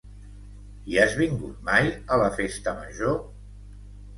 Hi 0.91 0.95
has 1.01 1.13
vingut 1.19 1.61
mai, 1.69 1.91
a 2.15 2.19
la 2.23 2.33
festa 2.41 2.77
major? 2.81 3.17